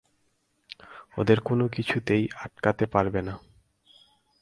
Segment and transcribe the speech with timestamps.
[1.17, 3.33] ওদের কোনোকিছুই আটকাতে পারবে না।